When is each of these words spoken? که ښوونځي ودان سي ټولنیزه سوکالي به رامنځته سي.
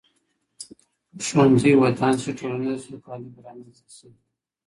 که 1.17 1.23
ښوونځي 1.27 1.71
ودان 1.75 2.15
سي 2.23 2.31
ټولنیزه 2.39 2.77
سوکالي 2.87 3.27
به 3.33 3.39
رامنځته 3.47 3.91
سي. 3.97 4.09